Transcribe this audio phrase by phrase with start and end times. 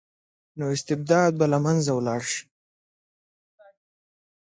[0.57, 2.43] نو استبداد به له منځه لاړ شي.